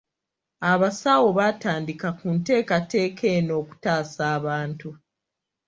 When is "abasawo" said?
0.71-1.27